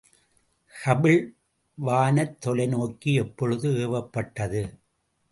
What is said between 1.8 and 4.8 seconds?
வானத்தொலைநோக்கி எப்பொழுது ஏவப்பட்டது?